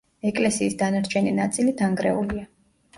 ეკლესიის 0.29 0.77
დანარჩენი 0.79 1.37
ნაწილი 1.43 1.77
დანგრეულია. 1.85 2.53